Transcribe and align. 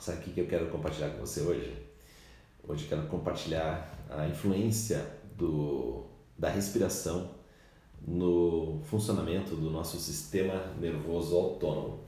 Sabe 0.00 0.18
o 0.18 0.32
que 0.32 0.40
eu 0.40 0.46
quero 0.46 0.70
compartilhar 0.70 1.10
com 1.10 1.20
você 1.20 1.42
hoje? 1.42 1.76
Hoje 2.66 2.84
eu 2.84 2.88
quero 2.88 3.06
compartilhar 3.06 3.94
a 4.08 4.26
influência 4.26 5.06
do, 5.36 6.06
da 6.38 6.48
respiração 6.48 7.32
no 8.08 8.80
funcionamento 8.84 9.54
do 9.54 9.70
nosso 9.70 9.98
sistema 9.98 10.72
nervoso 10.80 11.36
autônomo. 11.36 12.00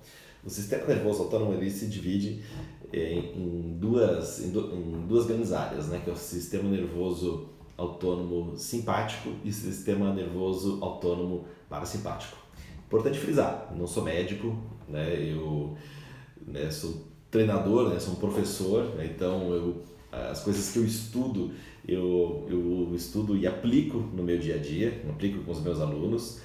O 0.42 0.48
sistema 0.48 0.86
nervoso 0.86 1.24
autônomo 1.24 1.52
ele 1.52 1.70
se 1.70 1.86
divide 1.86 2.42
em, 2.90 3.18
em 3.36 3.78
duas, 3.78 4.40
em, 4.40 4.48
em, 4.48 5.06
duas 5.06 5.26
grandes 5.26 5.52
áreas, 5.52 5.88
né? 5.88 6.00
que 6.02 6.08
é 6.08 6.12
o 6.14 6.16
sistema 6.16 6.70
nervoso 6.70 7.50
autônomo 7.76 8.56
simpático 8.56 9.34
e 9.44 9.52
sistema 9.52 10.14
nervoso 10.14 10.78
autônomo 10.80 11.44
parasimpático. 11.68 12.38
Importante 12.86 13.18
frisar, 13.18 13.70
não 13.76 13.86
sou 13.86 14.02
médico, 14.02 14.56
né? 14.88 15.14
eu 15.14 15.76
né, 16.46 16.70
sou 16.70 17.12
treinador, 17.32 17.88
né, 17.88 17.98
sou 17.98 18.12
um 18.12 18.16
professor, 18.16 18.84
né, 18.94 19.10
então 19.12 19.50
eu, 19.52 19.82
as 20.12 20.44
coisas 20.44 20.70
que 20.70 20.78
eu 20.78 20.84
estudo, 20.84 21.50
eu, 21.88 22.46
eu 22.48 22.92
estudo 22.94 23.36
e 23.36 23.46
aplico 23.46 23.98
no 24.14 24.22
meu 24.22 24.38
dia 24.38 24.56
a 24.56 24.58
dia, 24.58 25.02
aplico 25.08 25.42
com 25.42 25.50
os 25.50 25.60
meus 25.60 25.80
alunos. 25.80 26.40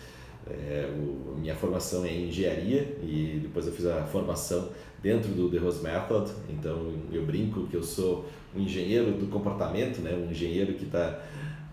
É, 0.49 0.89
o, 0.97 1.37
minha 1.37 1.53
formação 1.53 2.05
é 2.05 2.09
em 2.09 2.29
engenharia 2.29 2.97
e 3.03 3.37
depois 3.43 3.67
eu 3.67 3.73
fiz 3.73 3.85
a 3.85 4.03
formação 4.05 4.69
dentro 5.03 5.29
do 5.33 5.49
The 5.49 5.57
Rose 5.57 5.83
Method, 5.83 6.31
então 6.49 6.93
eu 7.11 7.25
brinco 7.25 7.67
que 7.67 7.75
eu 7.75 7.83
sou 7.83 8.25
um 8.55 8.61
engenheiro 8.61 9.11
do 9.11 9.27
comportamento, 9.27 9.99
né, 9.99 10.15
um 10.15 10.31
engenheiro 10.31 10.73
que 10.73 10.85
está 10.85 11.21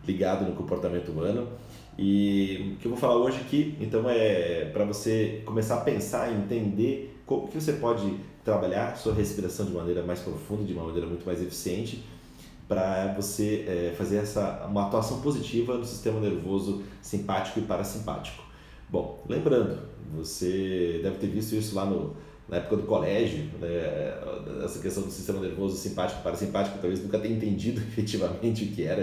ligado 0.06 0.44
no 0.44 0.56
comportamento 0.56 1.10
humano. 1.10 1.48
E 1.96 2.74
o 2.74 2.80
que 2.80 2.86
eu 2.86 2.90
vou 2.90 2.98
falar 2.98 3.16
hoje 3.16 3.38
aqui, 3.40 3.76
então 3.80 4.10
é 4.10 4.64
para 4.72 4.84
você 4.84 5.42
começar 5.46 5.76
a 5.76 5.80
pensar 5.82 6.32
e 6.32 6.34
entender 6.34 7.16
como 7.24 7.46
que 7.46 7.60
você 7.60 7.74
pode 7.74 8.12
trabalhar 8.44 8.96
sua 8.96 9.14
respiração 9.14 9.66
de 9.66 9.72
maneira 9.72 10.02
mais 10.02 10.20
profunda, 10.20 10.64
de 10.64 10.72
uma 10.72 10.84
maneira 10.84 11.06
muito 11.06 11.24
mais 11.24 11.40
eficiente, 11.40 12.04
para 12.68 13.14
você 13.14 13.64
é, 13.66 13.94
fazer 13.96 14.16
essa 14.18 14.66
uma 14.68 14.86
atuação 14.86 15.20
positiva 15.20 15.76
no 15.76 15.84
sistema 15.84 16.20
nervoso 16.20 16.82
simpático 17.00 17.58
e 17.58 17.62
parasimpático. 17.62 18.42
Bom, 18.88 19.22
lembrando, 19.28 19.78
você 20.14 21.00
deve 21.02 21.16
ter 21.16 21.26
visto 21.26 21.54
isso 21.54 21.74
lá 21.74 21.84
no, 21.84 22.16
na 22.48 22.58
época 22.58 22.76
do 22.76 22.82
colégio, 22.84 23.44
né, 23.60 24.18
essa 24.62 24.78
questão 24.78 25.02
do 25.02 25.10
sistema 25.10 25.40
nervoso 25.40 25.76
simpático 25.76 26.20
e 26.20 26.22
parasimpático, 26.22 26.78
talvez 26.78 27.02
nunca 27.02 27.18
tenha 27.18 27.34
entendido 27.34 27.80
efetivamente 27.88 28.64
o 28.64 28.68
que 28.68 28.82
era. 28.82 29.02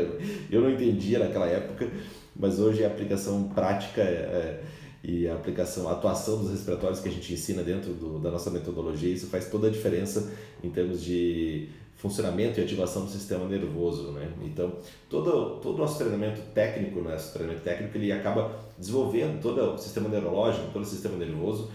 Eu 0.50 0.62
não 0.62 0.70
entendia 0.70 1.20
naquela 1.20 1.48
época, 1.48 1.90
mas 2.36 2.60
hoje 2.60 2.84
a 2.84 2.88
aplicação 2.88 3.50
prática 3.50 4.02
é, 4.02 4.64
e 5.04 5.28
a 5.28 5.34
aplicação, 5.34 5.90
a 5.90 5.94
atuação 5.94 6.40
dos 6.40 6.52
respiratórios 6.52 7.00
que 7.00 7.10
a 7.10 7.12
gente 7.12 7.34
ensina 7.34 7.64
dentro 7.64 7.94
do, 7.94 8.20
da 8.20 8.30
nossa 8.30 8.52
metodologia, 8.52 9.12
isso 9.12 9.28
faz 9.28 9.50
toda 9.50 9.68
a 9.68 9.72
diferença 9.72 10.32
em 10.64 10.70
termos 10.70 11.04
de 11.04 11.70
funcionamento 11.96 12.60
e 12.60 12.64
ativação 12.64 13.06
do 13.06 13.12
sistema 13.12 13.46
nervoso, 13.46 14.12
né? 14.12 14.32
Então, 14.44 14.74
todo 15.08 15.60
todo 15.60 15.76
o 15.76 15.78
nosso 15.78 16.00
treinamento 16.00 16.42
técnico, 16.54 17.00
né, 17.02 17.12
nosso 17.12 17.32
treinamento 17.34 17.64
técnico, 17.64 17.96
ele 17.96 18.12
acaba 18.12 18.60
desenvolvendo 18.78 19.40
todo 19.40 19.62
o 19.74 19.78
sistema 19.78 20.10
neurológico, 20.10 20.72
todo 20.74 20.82
o 20.84 20.86
sistema 20.86 21.16
nervoso. 21.16 21.72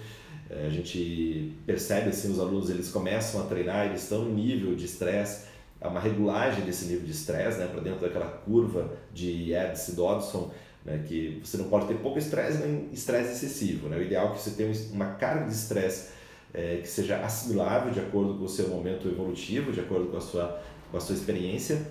É, 0.50 0.66
a 0.66 0.70
gente 0.70 1.52
percebe 1.64 2.10
assim, 2.10 2.30
os 2.30 2.38
alunos, 2.38 2.70
eles 2.70 2.90
começam 2.90 3.40
a 3.40 3.44
treinar, 3.44 3.86
eles 3.86 4.02
estão 4.02 4.28
em 4.28 4.32
nível 4.32 4.74
de 4.74 4.84
estresse, 4.84 5.46
há 5.80 5.88
uma 5.88 6.00
regulagem 6.00 6.64
desse 6.64 6.86
nível 6.86 7.04
de 7.04 7.12
estresse, 7.12 7.58
né, 7.58 7.66
para 7.66 7.80
dentro 7.80 8.00
daquela 8.00 8.26
curva 8.26 8.92
de 9.12 9.52
Eds 9.52 9.88
e 9.88 9.96
Dodson, 9.96 10.50
né, 10.86 11.04
que 11.06 11.40
você 11.44 11.56
não 11.58 11.64
pode 11.64 11.86
ter 11.86 11.94
pouco 11.94 12.18
estresse 12.18 12.58
nem 12.58 12.88
estresse 12.92 13.32
excessivo. 13.32 13.88
Né? 13.88 13.98
O 13.98 14.02
ideal 14.02 14.28
é 14.28 14.32
que 14.32 14.40
você 14.40 14.50
tenha 14.50 14.72
uma 14.92 15.06
carga 15.14 15.44
de 15.44 15.52
estresse 15.52 16.10
é, 16.54 16.76
que 16.76 16.88
seja 16.88 17.18
assimilável 17.18 17.92
de 17.92 17.98
acordo 17.98 18.34
com 18.34 18.44
o 18.44 18.48
seu 18.48 18.68
momento 18.68 19.08
evolutivo, 19.08 19.72
de 19.72 19.80
acordo 19.80 20.06
com 20.06 20.16
a 20.16 20.20
sua, 20.20 20.62
com 20.90 20.96
a 20.96 21.00
sua 21.00 21.16
experiência. 21.16 21.82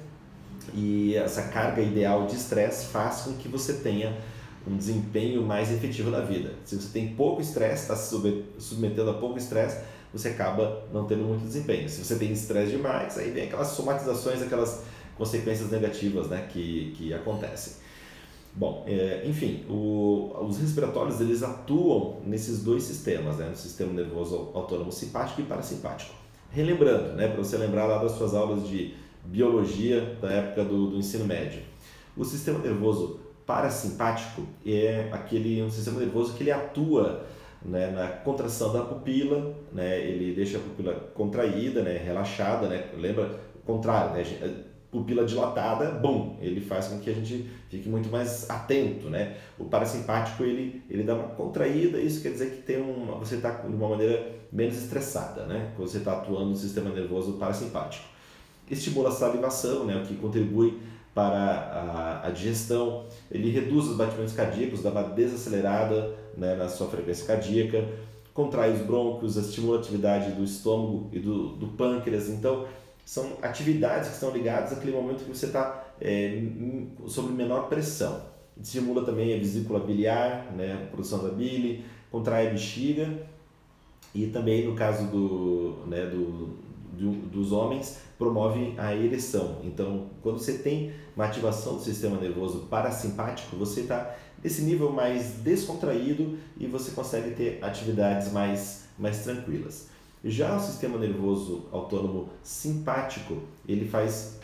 E 0.74 1.14
essa 1.16 1.44
carga 1.50 1.81
ideal 1.81 2.25
de 2.25 2.36
estresse 2.36 2.88
faz 2.88 3.22
com 3.24 3.34
que 3.34 3.50
você 3.50 3.74
tenha 3.74 4.18
um 4.66 4.78
desempenho 4.78 5.44
mais 5.44 5.72
efetivo 5.72 6.09
na 6.09 6.22
vida. 6.22 6.53
Se 6.64 6.75
você 6.75 6.88
tem 6.92 7.14
pouco 7.14 7.42
estresse, 7.42 7.84
está 7.84 7.96
se 7.96 8.16
submetendo 8.58 9.12
a 9.12 9.14
pouco 9.16 9.38
estresse, 9.38 9.84
você 10.12 10.30
acaba 10.30 10.88
não 10.92 11.06
tendo 11.06 11.24
muito 11.24 11.44
desempenho. 11.44 11.88
Se 11.90 12.03
você 12.03 12.16
tem 12.16 12.31
estresse 12.31 12.72
demais, 12.72 13.18
aí 13.18 13.30
vem 13.30 13.44
aquelas 13.44 13.68
somatizações, 13.68 14.42
aquelas 14.42 14.81
consequências 15.18 15.69
negativas 15.69 16.28
né, 16.28 16.48
que, 16.50 16.94
que 16.98 17.14
acontecem. 17.14 17.84
Bom, 18.58 18.86
é, 18.88 19.24
enfim, 19.26 19.66
o, 19.70 20.34
os 20.42 20.58
respiratórios 20.58 21.20
eles 21.20 21.44
atuam 21.44 22.22
nesses 22.26 22.64
dois 22.64 22.84
sistemas, 22.84 23.36
né, 23.38 23.50
no 23.50 23.56
sistema 23.56 23.92
nervoso 23.92 24.50
autônomo 24.54 24.94
simpático 24.94 25.42
e 25.42 25.44
parasimpático. 25.44 26.16
Relembrando, 26.52 27.14
né, 27.16 27.28
para 27.28 27.38
você 27.38 27.58
lembrar 27.58 27.86
lá 27.86 28.02
das 28.02 28.14
suas 28.14 28.34
aulas 28.34 28.66
de 28.66 28.94
biologia 29.26 30.18
da 30.22 30.32
época 30.32 30.64
do, 30.64 30.92
do 30.92 30.98
ensino 30.98 31.26
médio, 31.26 31.62
o 32.16 32.24
sistema 32.24 32.60
nervoso 32.60 33.20
parasimpático 33.46 34.44
é 34.66 35.10
aquele 35.12 35.62
um 35.62 35.70
sistema 35.70 36.00
nervoso 36.00 36.34
que 36.34 36.44
ele 36.44 36.52
atua 36.52 37.26
né, 37.62 37.92
na 37.92 38.08
contração 38.08 38.72
da 38.72 38.82
pupila, 38.82 39.54
né, 39.74 40.00
ele 40.00 40.34
deixa 40.34 40.58
a 40.58 40.62
pupila 40.62 40.94
contraída, 41.14 41.82
né, 41.82 41.98
relaxada, 41.98 42.68
né, 42.68 42.90
lembra? 42.98 43.40
O 43.56 43.66
contrário, 43.66 44.14
né, 44.14 44.24
pupila 45.00 45.25
dilatada, 45.25 45.91
bom, 45.91 46.38
ele 46.41 46.61
faz 46.61 46.88
com 46.88 47.00
que 47.00 47.09
a 47.09 47.13
gente 47.13 47.50
fique 47.69 47.89
muito 47.89 48.09
mais 48.09 48.50
atento, 48.50 49.09
né? 49.09 49.38
O 49.59 49.66
parasimpático 49.66 50.44
ele 50.44 50.81
ele 50.89 51.03
dá 51.03 51.13
uma 51.13 51.28
contraída, 51.29 52.00
isso 52.00 52.22
quer 52.22 52.29
dizer 52.29 52.51
que 52.51 52.61
tem 52.61 52.81
uma, 52.81 53.17
você 53.17 53.35
está 53.35 53.51
de 53.51 53.67
uma 53.67 53.89
maneira 53.89 54.31
menos 54.51 54.78
estressada, 54.78 55.45
né? 55.45 55.72
Quando 55.75 55.89
você 55.89 55.97
está 55.97 56.13
atuando 56.13 56.45
no 56.45 56.56
sistema 56.56 56.89
nervoso 56.89 57.33
parasimpático. 57.33 58.06
Estimula 58.69 59.09
a 59.09 59.11
salivação, 59.11 59.85
né? 59.85 59.95
O 60.01 60.06
que 60.06 60.16
contribui 60.16 60.79
para 61.13 62.22
a, 62.23 62.27
a 62.27 62.29
digestão, 62.29 63.06
ele 63.31 63.50
reduz 63.50 63.88
os 63.88 63.95
batimentos 63.95 64.33
cardíacos, 64.33 64.81
dá 64.81 64.89
uma 64.89 65.03
desacelerada 65.03 66.13
né, 66.38 66.56
na 66.56 66.67
sua 66.67 66.88
frequência 66.88 67.25
cardíaca, 67.25 67.88
contrai 68.33 68.73
os 68.73 68.81
brônquios, 68.81 69.38
estimula 69.38 69.77
a 69.77 69.79
atividade 69.79 70.31
do 70.31 70.44
estômago 70.44 71.09
e 71.13 71.19
do, 71.19 71.56
do 71.56 71.67
pâncreas, 71.67 72.27
então 72.27 72.66
são 73.06 73.38
atividades 73.44 74.10
que 74.10 74.16
estão 74.16 74.32
ligadas 74.32 74.74
àquele 74.74 74.92
momento 74.92 75.24
que 75.24 75.30
você 75.30 75.46
está 75.46 75.86
é, 76.02 76.42
sob 77.06 77.32
menor 77.32 77.70
pressão. 77.70 78.20
Estimula 78.60 79.06
também 79.06 79.36
a 79.36 79.38
vesícula 79.38 79.80
biliar, 79.80 80.52
né, 80.56 80.74
a 80.74 80.88
produção 80.88 81.24
da 81.24 81.30
bile, 81.30 81.86
contrai 82.12 82.48
a 82.48 82.50
bexiga 82.50 83.08
e 84.14 84.28
também 84.28 84.66
no 84.66 84.76
caso 84.76 85.06
do, 85.08 85.86
né, 85.86 86.08
do, 86.08 86.58
do, 86.94 87.12
dos 87.30 87.52
homens 87.52 88.00
promove 88.18 88.74
a 88.78 88.96
ereção. 88.96 89.60
Então, 89.64 90.08
quando 90.24 90.40
você 90.40 90.58
tem 90.58 90.92
uma 91.16 91.26
ativação 91.26 91.76
do 91.76 91.82
sistema 91.82 92.18
nervoso 92.18 92.62
parasimpático, 92.70 93.56
você 93.56 93.82
está 93.82 94.16
nesse 94.44 94.64
nível 94.64 94.92
mais 94.92 95.34
descontraído 95.44 96.38
e 96.58 96.66
você 96.66 96.92
consegue 96.92 97.32
ter 97.36 97.60
atividades 97.62 98.32
mais, 98.32 98.86
mais 98.98 99.20
tranquilas. 99.20 99.90
Já 100.25 100.56
o 100.56 100.59
sistema 100.59 100.97
nervoso 100.97 101.68
autônomo 101.72 102.30
simpático, 102.41 103.44
ele 103.68 103.88
faz 103.88 104.40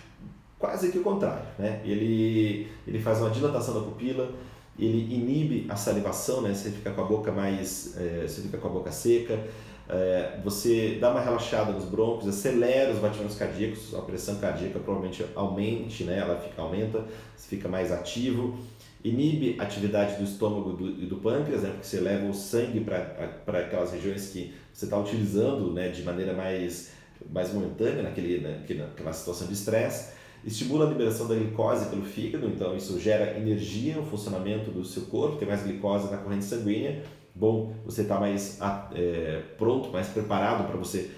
quase 0.59 0.92
que 0.92 1.00
o 1.00 1.03
contrário, 1.03 1.44
né? 1.58 1.81
Ele, 1.84 2.68
ele 2.88 3.00
faz 3.00 3.19
uma 3.19 3.31
dilatação 3.31 3.74
da 3.74 3.80
pupila, 3.80 4.31
ele 4.78 5.12
inibe 5.14 5.66
a 5.68 5.75
salivação, 5.75 6.44
né? 6.44 6.53
Você 6.53 6.69
fica 6.69 6.92
com 6.92 7.02
a 7.02 7.06
boca 7.06 7.31
mais, 7.31 7.97
é, 7.97 8.28
você 8.28 8.42
fica 8.42 8.59
com 8.59 8.68
a 8.68 8.72
boca 8.72 8.92
seca, 8.92 9.44
é, 9.90 10.40
você 10.44 11.00
dá 11.02 11.09
uma 11.09 11.19
relaxada 11.19 11.72
nos 11.72 11.86
brônquios, 11.86 12.30
acelera 12.30 12.94
os 12.94 13.00
batimentos 13.00 13.36
cardíacos, 13.36 13.96
a 13.96 14.02
pressão 14.03 14.36
cardíaca 14.36 14.78
provavelmente 14.78 15.25
aumente, 15.36 16.03
né? 16.03 16.19
Ela 16.19 16.40
fica 16.40 16.62
aumenta, 16.62 17.03
você 17.36 17.48
fica 17.48 17.68
mais 17.68 17.92
ativo 17.92 18.56
inibe 19.03 19.56
a 19.59 19.63
atividade 19.63 20.16
do 20.18 20.24
estômago 20.24 20.78
e 20.80 21.06
do 21.06 21.18
pâncreas, 21.18 21.63
né, 21.63 21.69
porque 21.72 21.86
você 21.86 22.00
leva 22.00 22.28
o 22.28 22.33
sangue 22.33 22.81
para 22.81 23.60
aquelas 23.60 23.92
regiões 23.92 24.30
que 24.30 24.54
você 24.73 24.85
está 24.85 24.97
utilizando 24.97 25.73
né, 25.73 25.89
de 25.89 26.03
maneira 26.03 26.33
mais, 26.33 26.91
mais 27.29 27.53
momentânea, 27.53 28.03
naquele, 28.03 28.39
naquela 28.41 29.13
situação 29.13 29.47
de 29.47 29.53
estresse. 29.53 30.13
Estimula 30.44 30.88
a 30.88 30.89
liberação 30.89 31.27
da 31.27 31.35
glicose 31.35 31.85
pelo 31.85 32.03
fígado, 32.03 32.47
então 32.47 32.75
isso 32.75 33.00
gera 33.00 33.38
energia 33.38 33.95
no 33.95 34.03
funcionamento 34.03 34.71
do 34.71 34.83
seu 34.83 35.03
corpo, 35.03 35.38
tem 35.38 35.47
mais 35.47 35.63
glicose 35.63 36.09
na 36.09 36.18
corrente 36.18 36.45
sanguínea. 36.45 37.03
Bom, 37.35 37.73
você 37.85 38.01
está 38.01 38.19
mais 38.19 38.59
é, 38.94 39.44
pronto, 39.57 39.89
mais 39.89 40.07
preparado 40.07 40.68
para 40.68 40.77
você 40.77 41.12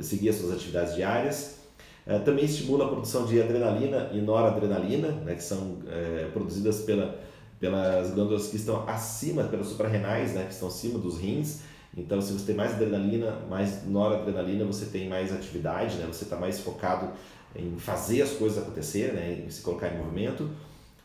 seguir 0.00 0.30
as 0.30 0.36
suas 0.36 0.52
atividades 0.52 0.94
diárias. 0.94 1.60
É, 2.06 2.18
também 2.18 2.44
estimula 2.44 2.86
a 2.86 2.88
produção 2.88 3.26
de 3.26 3.40
adrenalina 3.40 4.10
e 4.12 4.20
noradrenalina, 4.20 5.10
né, 5.10 5.34
que 5.34 5.42
são 5.42 5.78
é, 5.86 6.28
produzidas 6.32 6.80
pela, 6.80 7.20
pelas 7.58 8.12
glândulas 8.12 8.48
que 8.48 8.56
estão 8.56 8.88
acima, 8.88 9.44
pelas 9.44 9.66
suprarrenais, 9.66 10.32
né, 10.32 10.44
que 10.44 10.54
estão 10.54 10.68
acima 10.68 10.98
dos 10.98 11.18
rins. 11.18 11.60
Então, 11.96 12.20
se 12.20 12.32
você 12.32 12.46
tem 12.46 12.54
mais 12.54 12.72
adrenalina, 12.72 13.32
mais 13.48 13.86
noradrenalina, 13.86 14.64
você 14.64 14.86
tem 14.86 15.08
mais 15.08 15.32
atividade, 15.32 15.96
né, 15.96 16.06
você 16.06 16.24
está 16.24 16.36
mais 16.36 16.60
focado 16.60 17.08
em 17.54 17.76
fazer 17.76 18.22
as 18.22 18.30
coisas 18.30 18.62
acontecerem, 18.62 19.12
né, 19.12 19.44
em 19.46 19.50
se 19.50 19.60
colocar 19.62 19.88
em 19.88 19.98
movimento. 19.98 20.48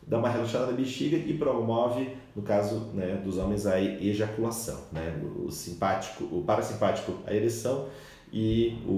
Dá 0.08 0.20
uma 0.20 0.30
relaxada 0.30 0.68
na 0.68 0.74
bexiga 0.74 1.18
e 1.18 1.34
promove, 1.36 2.16
no 2.36 2.44
caso 2.44 2.92
né, 2.94 3.20
dos 3.24 3.38
homens, 3.38 3.66
a 3.66 3.82
ejaculação. 3.82 4.80
Né, 4.92 5.20
o 5.44 5.52
simpático, 5.52 6.24
o 6.26 6.44
parasimpático, 6.46 7.14
a 7.26 7.34
ereção 7.34 7.88
e 8.32 8.78
o, 8.86 8.92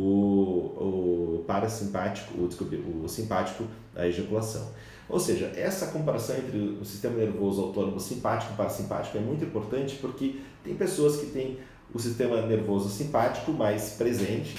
o 1.40 1.44
parasimpático, 1.48 2.42
o, 2.42 2.48
desculpe, 2.48 2.76
o 2.76 3.08
simpático, 3.08 3.64
a 3.96 4.06
ejaculação. 4.06 4.68
Ou 5.10 5.20
seja, 5.20 5.54
essa 5.56 5.88
comparação 5.88 6.36
entre 6.38 6.58
o 6.58 6.84
sistema 6.84 7.16
nervoso 7.16 7.62
autônomo 7.62 8.00
simpático 8.00 8.54
e 8.54 8.58
parasimpático 8.58 9.18
é 9.18 9.22
muito 9.22 9.46
importante 9.46 9.96
porque 10.02 10.42
tem 10.64 10.76
pessoas 10.76 11.18
que 11.18 11.28
têm 11.28 11.58
o 11.94 12.00
sistema 12.00 12.42
nervoso 12.42 12.90
simpático 12.90 13.52
mais 13.52 13.92
presente, 13.92 14.56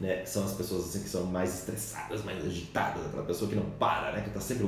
né? 0.00 0.24
São 0.24 0.44
as 0.44 0.52
pessoas 0.52 0.88
assim 0.88 1.02
que 1.02 1.08
são 1.08 1.24
mais 1.26 1.54
estressadas, 1.54 2.24
mais 2.24 2.44
agitadas, 2.44 3.04
aquela 3.06 3.24
pessoa 3.24 3.50
que 3.50 3.56
não 3.56 3.68
para, 3.78 4.12
né? 4.12 4.22
Que 4.22 4.28
está 4.28 4.40
sempre, 4.40 4.66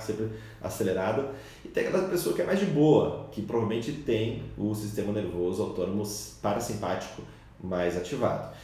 sempre 0.00 0.30
acelerada. 0.62 1.32
E 1.64 1.68
tem 1.68 1.86
aquela 1.86 2.08
pessoa 2.08 2.34
que 2.34 2.42
é 2.42 2.44
mais 2.44 2.60
de 2.60 2.66
boa, 2.66 3.28
que 3.32 3.40
provavelmente 3.42 3.92
tem 3.92 4.42
o 4.58 4.74
sistema 4.74 5.12
nervoso 5.12 5.62
autônomo 5.62 6.04
parasimpático 6.42 7.22
mais 7.62 7.96
ativado. 7.96 8.54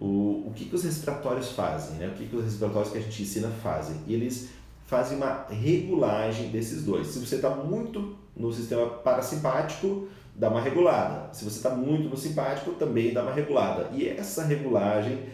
O, 0.00 0.44
o 0.46 0.52
que, 0.54 0.66
que 0.66 0.74
os 0.74 0.84
respiratórios 0.84 1.50
fazem? 1.50 1.96
Né? 1.96 2.08
O 2.08 2.12
que, 2.12 2.26
que 2.26 2.36
os 2.36 2.44
respiratórios 2.44 2.92
que 2.92 2.98
a 2.98 3.00
gente 3.02 3.22
ensina 3.22 3.48
fazem? 3.62 3.96
Eles 4.06 4.48
fazem 4.86 5.18
uma 5.18 5.46
regulagem 5.50 6.48
desses 6.48 6.84
dois. 6.84 7.08
Se 7.08 7.18
você 7.18 7.36
está 7.36 7.50
muito 7.50 8.16
no 8.34 8.50
sistema 8.52 8.86
parasimpático, 8.86 10.08
dá 10.38 10.48
uma 10.48 10.60
regulada. 10.60 11.32
Se 11.34 11.44
você 11.44 11.56
está 11.56 11.70
muito 11.70 12.08
no 12.08 12.16
simpático, 12.16 12.70
também 12.72 13.12
dá 13.12 13.22
uma 13.22 13.32
regulada. 13.32 13.90
E 13.92 14.08
essa 14.08 14.44
regulagem 14.44 15.24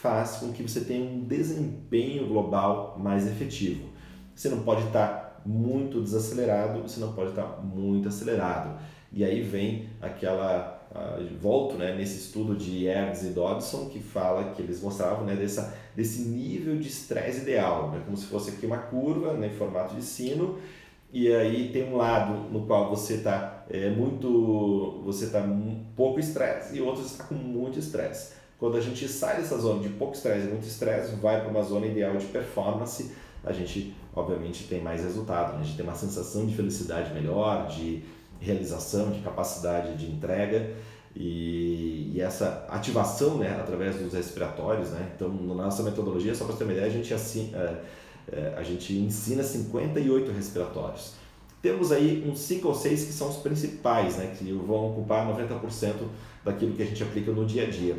faz 0.00 0.36
com 0.36 0.52
que 0.52 0.62
você 0.62 0.80
tenha 0.80 1.04
um 1.04 1.20
desempenho 1.20 2.26
global 2.26 2.96
mais 2.98 3.26
efetivo. 3.26 3.88
Você 4.34 4.48
não 4.48 4.60
pode 4.60 4.86
estar 4.86 5.42
muito 5.44 6.00
desacelerado, 6.00 6.82
você 6.82 6.98
não 6.98 7.12
pode 7.12 7.30
estar 7.30 7.60
muito 7.62 8.08
acelerado. 8.08 8.80
E 9.12 9.24
aí 9.24 9.42
vem 9.42 9.88
aquela 10.00 10.78
uh, 10.92 11.36
volto 11.38 11.76
né, 11.76 11.94
nesse 11.94 12.18
estudo 12.18 12.56
de 12.56 12.86
Ernst 12.86 13.24
e 13.24 13.30
Dodson 13.30 13.86
que 13.86 14.00
fala 14.00 14.52
que 14.52 14.62
eles 14.62 14.82
mostravam 14.82 15.24
né, 15.24 15.34
dessa, 15.34 15.76
desse 15.96 16.28
nível 16.28 16.76
de 16.78 16.88
estresse 16.88 17.42
ideal, 17.42 17.90
né, 17.90 18.02
como 18.04 18.16
se 18.16 18.26
fosse 18.26 18.50
aqui 18.50 18.66
uma 18.66 18.78
curva 18.78 19.34
né, 19.34 19.48
em 19.48 19.56
formato 19.56 19.94
de 19.94 20.02
sino 20.02 20.58
e 21.12 21.32
aí 21.32 21.70
tem 21.72 21.92
um 21.92 21.96
lado 21.96 22.50
no 22.50 22.66
qual 22.66 22.90
você 22.90 23.14
está 23.14 23.64
é, 23.70 23.90
muito 23.90 25.02
você 25.04 25.26
está 25.26 25.42
pouco 25.96 26.20
estresse 26.20 26.76
e 26.76 26.80
outro 26.80 27.02
está 27.02 27.24
com 27.24 27.34
muito 27.34 27.78
estresse 27.78 28.38
quando 28.58 28.76
a 28.76 28.80
gente 28.80 29.08
sai 29.08 29.36
dessa 29.36 29.56
zona 29.56 29.80
de 29.80 29.88
pouco 29.90 30.14
estresse 30.14 30.46
e 30.46 30.50
muito 30.50 30.66
estresse, 30.66 31.14
vai 31.16 31.40
para 31.40 31.48
uma 31.48 31.62
zona 31.62 31.86
ideal 31.86 32.16
de 32.16 32.26
performance, 32.26 33.12
a 33.44 33.52
gente 33.52 33.94
obviamente 34.14 34.64
tem 34.64 34.82
mais 34.82 35.04
resultado, 35.04 35.52
né? 35.52 35.60
a 35.60 35.62
gente 35.62 35.76
tem 35.76 35.86
uma 35.86 35.94
sensação 35.94 36.44
de 36.44 36.54
felicidade 36.54 37.14
melhor, 37.14 37.68
de 37.68 38.02
realização, 38.40 39.12
de 39.12 39.20
capacidade 39.20 39.96
de 39.96 40.10
entrega 40.10 40.74
e, 41.14 42.12
e 42.14 42.20
essa 42.20 42.66
ativação 42.68 43.38
né, 43.38 43.56
através 43.60 43.96
dos 43.96 44.12
respiratórios. 44.12 44.90
Né? 44.90 45.12
Então, 45.14 45.28
na 45.28 45.54
nossa 45.54 45.84
metodologia, 45.84 46.34
só 46.34 46.44
para 46.44 46.56
ter 46.56 46.64
uma 46.64 46.72
ideia, 46.72 46.88
a 46.88 46.90
gente, 46.90 47.14
assim, 47.14 47.52
é, 48.32 48.54
a 48.56 48.62
gente 48.62 48.92
ensina 48.94 49.42
58 49.42 50.30
respiratórios. 50.32 51.14
Temos 51.60 51.90
aí 51.90 52.24
uns 52.28 52.40
5 52.40 52.68
ou 52.68 52.74
6 52.74 53.04
que 53.04 53.12
são 53.12 53.28
os 53.28 53.36
principais, 53.36 54.16
né, 54.16 54.34
que 54.38 54.52
vão 54.52 54.90
ocupar 54.90 55.26
90% 55.26 55.94
daquilo 56.44 56.74
que 56.74 56.82
a 56.82 56.86
gente 56.86 57.02
aplica 57.02 57.32
no 57.32 57.44
dia 57.44 57.64
a 57.64 57.70
dia 57.70 57.96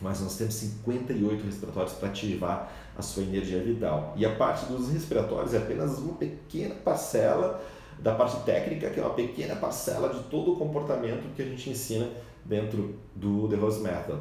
mas 0.00 0.20
nós 0.20 0.36
temos 0.36 0.54
58 0.54 1.44
respiratórios 1.44 1.92
para 1.94 2.08
ativar 2.08 2.72
a 2.96 3.02
sua 3.02 3.22
energia 3.22 3.60
vital. 3.62 4.14
E 4.16 4.24
a 4.24 4.34
parte 4.34 4.66
dos 4.66 4.90
respiratórios 4.90 5.54
é 5.54 5.58
apenas 5.58 5.98
uma 5.98 6.14
pequena 6.14 6.74
parcela 6.74 7.62
da 7.98 8.14
parte 8.14 8.44
técnica, 8.44 8.90
que 8.90 9.00
é 9.00 9.02
uma 9.02 9.14
pequena 9.14 9.56
parcela 9.56 10.08
de 10.08 10.22
todo 10.24 10.52
o 10.52 10.56
comportamento 10.56 11.34
que 11.34 11.42
a 11.42 11.44
gente 11.44 11.70
ensina 11.70 12.08
dentro 12.44 12.94
do 13.14 13.48
The 13.48 13.56
Rose 13.56 13.80
Method. 13.80 14.20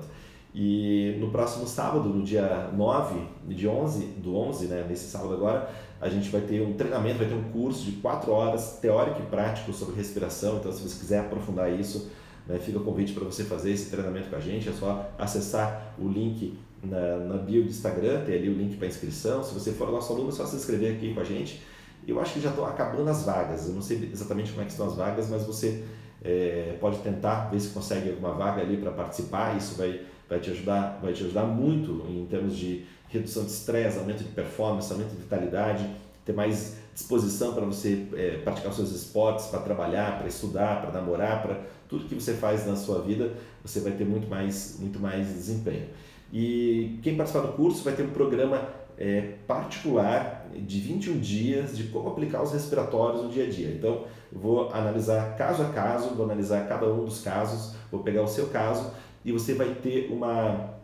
E 0.59 1.15
no 1.19 1.29
próximo 1.29 1.67
sábado, 1.67 2.09
no 2.09 2.23
dia 2.23 2.71
9 2.75 3.19
de 3.47 3.67
11, 3.67 4.05
do 4.17 4.35
11, 4.35 4.65
né, 4.65 4.87
nesse 4.89 5.05
sábado 5.05 5.35
agora, 5.35 5.69
a 6.01 6.09
gente 6.09 6.29
vai 6.29 6.41
ter 6.41 6.63
um 6.63 6.73
treinamento, 6.73 7.19
vai 7.19 7.27
ter 7.27 7.35
um 7.35 7.51
curso 7.51 7.85
de 7.85 7.91
4 7.97 8.31
horas 8.31 8.79
teórico 8.81 9.21
e 9.21 9.25
prático 9.27 9.71
sobre 9.71 9.95
respiração. 9.95 10.57
Então, 10.57 10.71
se 10.71 10.81
você 10.81 10.99
quiser 10.99 11.19
aprofundar 11.19 11.71
isso, 11.71 12.09
né? 12.47 12.57
Fica 12.57 12.79
o 12.79 12.83
convite 12.83 13.13
para 13.13 13.23
você 13.23 13.43
fazer 13.43 13.71
esse 13.71 13.91
treinamento 13.91 14.29
com 14.29 14.35
a 14.35 14.39
gente, 14.39 14.67
é 14.67 14.71
só 14.71 15.07
acessar 15.19 15.93
o 15.99 16.07
link 16.07 16.57
na, 16.81 17.17
na 17.17 17.37
bio 17.37 17.63
do 17.63 17.69
Instagram, 17.69 18.23
tem 18.25 18.35
ali 18.35 18.49
o 18.49 18.53
link 18.53 18.77
para 18.77 18.87
inscrição. 18.87 19.43
Se 19.43 19.53
você 19.53 19.71
for 19.73 19.91
nosso 19.91 20.11
aluno, 20.11 20.29
é 20.29 20.31
só 20.31 20.43
se 20.43 20.55
inscrever 20.55 20.95
aqui 20.95 21.13
com 21.13 21.19
a 21.19 21.23
gente. 21.23 21.61
Eu 22.07 22.19
acho 22.19 22.33
que 22.33 22.41
já 22.41 22.49
estão 22.49 22.65
acabando 22.65 23.07
as 23.09 23.23
vagas, 23.23 23.67
eu 23.67 23.75
não 23.75 23.81
sei 23.81 24.09
exatamente 24.11 24.51
como 24.51 24.63
é 24.63 24.65
que 24.65 24.71
estão 24.71 24.87
as 24.87 24.95
vagas, 24.95 25.29
mas 25.29 25.43
você 25.43 25.83
é, 26.23 26.77
pode 26.79 26.97
tentar 26.99 27.49
ver 27.49 27.59
se 27.59 27.69
consegue 27.69 28.09
alguma 28.09 28.33
vaga 28.33 28.61
ali 28.61 28.77
para 28.77 28.91
participar, 28.91 29.57
isso 29.57 29.75
vai, 29.75 30.01
vai, 30.29 30.39
te 30.39 30.51
ajudar, 30.51 30.99
vai 31.01 31.13
te 31.13 31.23
ajudar 31.23 31.43
muito 31.43 32.05
em 32.09 32.25
termos 32.25 32.55
de 32.55 32.85
redução 33.09 33.43
de 33.43 33.51
estresse, 33.51 33.97
aumento 33.97 34.23
de 34.23 34.29
performance, 34.29 34.91
aumento 34.91 35.11
de 35.11 35.17
vitalidade, 35.17 35.89
ter 36.25 36.33
mais 36.33 36.77
disposição 36.93 37.53
para 37.53 37.65
você 37.65 38.05
é, 38.13 38.37
praticar 38.43 38.73
seus 38.73 38.91
esportes, 38.91 39.45
para 39.47 39.59
trabalhar, 39.59 40.17
para 40.17 40.27
estudar, 40.27 40.81
para 40.81 40.91
namorar, 40.91 41.41
para 41.41 41.61
tudo 41.87 42.05
que 42.05 42.15
você 42.15 42.33
faz 42.33 42.65
na 42.65 42.75
sua 42.75 43.01
vida, 43.01 43.33
você 43.63 43.79
vai 43.79 43.93
ter 43.93 44.05
muito 44.05 44.27
mais, 44.27 44.77
muito 44.79 44.99
mais 44.99 45.27
desempenho. 45.27 45.87
E 46.33 46.99
quem 47.01 47.15
participar 47.15 47.45
do 47.45 47.53
curso 47.53 47.83
vai 47.83 47.95
ter 47.95 48.03
um 48.03 48.09
programa 48.09 48.67
é, 48.97 49.33
particular 49.45 50.47
de 50.55 50.79
21 50.79 51.19
dias 51.19 51.77
de 51.77 51.83
como 51.85 52.09
aplicar 52.09 52.41
os 52.41 52.51
respiratórios 52.51 53.23
no 53.23 53.29
dia 53.29 53.45
a 53.45 53.49
dia. 53.49 53.69
Então, 53.69 54.05
vou 54.31 54.71
analisar 54.73 55.35
caso 55.37 55.63
a 55.63 55.69
caso, 55.69 56.15
vou 56.15 56.25
analisar 56.25 56.67
cada 56.67 56.91
um 56.91 57.05
dos 57.05 57.21
casos, 57.21 57.75
vou 57.91 58.01
pegar 58.01 58.23
o 58.23 58.27
seu 58.27 58.47
caso 58.47 58.91
e 59.23 59.31
você 59.31 59.53
vai 59.53 59.75
ter 59.75 60.11
uma 60.11 60.75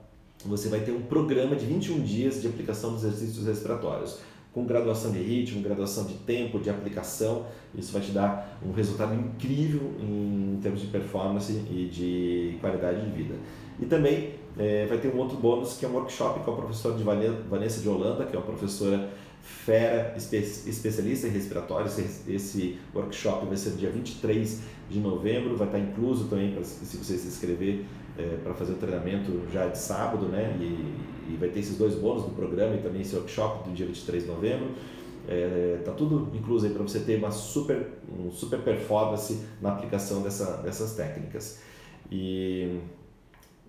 você 0.46 0.68
vai 0.68 0.82
ter 0.82 0.92
um 0.92 1.02
programa 1.02 1.56
de 1.56 1.66
21 1.66 2.02
dias 2.02 2.42
de 2.42 2.48
aplicação 2.48 2.92
dos 2.92 3.06
exercícios 3.06 3.48
respiratórios 3.48 4.20
com 4.54 4.66
graduação 4.66 5.12
de 5.12 5.20
ritmo, 5.20 5.64
graduação 5.64 6.06
de 6.06 6.14
tempo, 6.14 6.60
de 6.60 6.70
aplicação, 6.70 7.48
isso 7.74 7.92
vai 7.92 8.02
te 8.02 8.12
dar 8.12 8.60
um 8.64 8.72
resultado 8.72 9.16
incrível 9.16 9.82
em 10.00 10.60
termos 10.62 10.82
de 10.82 10.88
performance 10.88 11.52
e 11.72 11.90
de 11.92 12.58
qualidade 12.62 13.04
de 13.04 13.12
vida. 13.12 13.36
E 13.80 13.86
também 13.86 14.36
é, 14.58 14.86
vai 14.86 14.98
ter 14.98 15.14
um 15.14 15.18
outro 15.18 15.38
bônus 15.38 15.78
que 15.78 15.86
é 15.86 15.90
um 15.90 15.94
workshop 15.94 16.42
com 16.42 16.52
a 16.52 16.56
professora 16.56 16.96
de 16.96 17.04
Vanessa 17.04 17.82
de 17.82 17.90
Holanda, 17.90 18.26
que 18.26 18.36
é 18.36 18.40
uma 18.40 18.46
professora 18.46 19.10
fera, 19.42 20.14
espe 20.16 20.38
especialista 20.38 21.28
em 21.28 21.32
respiratórios. 21.32 21.98
Esse 22.28 22.78
workshop 22.94 23.46
vai 23.46 23.58
ser 23.58 23.72
dia 23.72 23.90
23 23.90 24.62
de 24.90 25.00
novembro, 25.00 25.58
vai 25.58 25.68
estar 25.68 25.80
incluso 25.80 26.26
também 26.26 26.56
se 26.64 26.98
você 26.98 27.18
se 27.18 27.28
inscrever 27.28 27.86
é, 28.18 28.38
para 28.44 28.54
fazer 28.54 28.74
o 28.74 28.76
treinamento 28.76 29.42
já 29.52 29.68
de 29.68 29.78
sábado, 29.78 30.28
né? 30.28 30.56
E, 30.60 31.34
e, 31.34 31.38
vai 31.40 31.50
ter 31.50 31.60
esses 31.60 31.78
dois 31.78 31.96
bônus 31.96 32.24
do 32.24 32.32
programa 32.32 32.76
e 32.76 32.82
também 32.82 33.02
esse 33.02 33.16
workshop 33.16 33.68
do 33.68 33.74
dia 33.74 33.86
23 33.86 34.24
de 34.24 34.30
novembro. 34.30 34.72
É, 35.28 35.80
tá 35.84 35.94
tudo 35.94 36.30
incluso 36.36 36.66
aí 36.66 36.74
para 36.74 36.84
você 36.84 37.00
ter 37.00 37.18
uma 37.18 37.32
super, 37.32 37.88
um 38.10 38.30
super 38.30 38.60
performance 38.60 39.42
na 39.62 39.72
aplicação 39.72 40.22
dessa, 40.22 40.58
dessas 40.58 40.96
técnicas. 40.96 41.62
E 42.12 42.80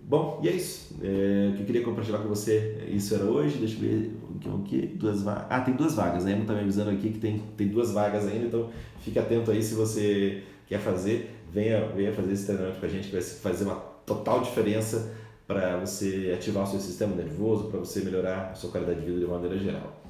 Bom, 0.07 0.39
e 0.43 0.47
é 0.47 0.51
isso. 0.51 0.95
É, 1.01 1.49
o 1.51 1.55
que 1.55 1.61
eu 1.61 1.65
queria 1.65 1.83
compartilhar 1.83 2.19
com 2.19 2.29
você, 2.29 2.85
isso 2.89 3.15
era 3.15 3.23
hoje. 3.23 3.57
Deixa 3.57 3.73
eu 3.75 3.79
ver 3.79 4.15
o 4.29 4.39
que, 4.39 4.49
o 4.49 4.59
que 4.59 4.87
duas 4.95 5.23
vagas. 5.23 5.47
Ah, 5.49 5.61
tem 5.61 5.73
duas 5.73 5.95
vagas, 5.95 6.25
né? 6.25 6.33
Emo 6.33 6.45
tá 6.45 6.53
me 6.53 6.59
avisando 6.59 6.91
aqui 6.91 7.09
que 7.09 7.17
tem, 7.17 7.39
tem 7.57 7.67
duas 7.67 7.91
vagas 7.91 8.27
ainda, 8.27 8.45
então 8.45 8.69
fique 8.99 9.17
atento 9.17 9.49
aí 9.49 9.63
se 9.63 9.73
você 9.73 10.43
quer 10.67 10.79
fazer. 10.79 11.31
Venha, 11.51 11.87
venha 11.87 12.13
fazer 12.13 12.33
esse 12.33 12.45
treinamento 12.45 12.79
com 12.79 12.85
a 12.85 12.89
gente, 12.89 13.07
que 13.07 13.13
vai 13.13 13.21
fazer 13.21 13.63
uma 13.63 13.75
total 14.05 14.41
diferença 14.41 15.11
para 15.47 15.77
você 15.77 16.31
ativar 16.35 16.65
o 16.65 16.67
seu 16.67 16.79
sistema 16.79 17.15
nervoso, 17.15 17.69
para 17.69 17.79
você 17.79 18.01
melhorar 18.01 18.51
a 18.51 18.55
sua 18.55 18.69
qualidade 18.69 18.99
de 18.99 19.05
vida 19.07 19.19
de 19.19 19.25
uma 19.25 19.39
maneira 19.39 19.57
geral. 19.57 20.03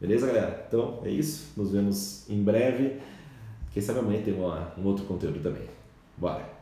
Beleza, 0.00 0.26
galera? 0.26 0.64
Então 0.68 1.00
é 1.04 1.10
isso. 1.10 1.52
Nos 1.56 1.72
vemos 1.72 2.30
em 2.30 2.42
breve. 2.42 2.98
Quem 3.72 3.82
sabe 3.82 3.98
amanhã 3.98 4.22
tem 4.22 4.34
uma, 4.34 4.72
um 4.78 4.84
outro 4.84 5.04
conteúdo 5.04 5.40
também. 5.40 5.66
Bora! 6.16 6.61